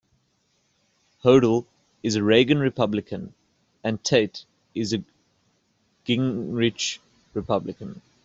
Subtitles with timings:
[1.23, 1.67] Hodel
[2.01, 3.35] is a Reagan Republican
[3.83, 5.03] and Tate is a
[6.07, 6.97] Gingrich
[7.35, 8.01] Republican.